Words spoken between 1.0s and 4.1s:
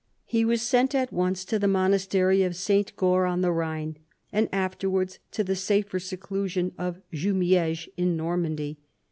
once to the mon astery of St. GovCr on the Rhine,